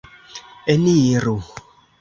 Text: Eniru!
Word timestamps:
Eniru! 0.75 1.37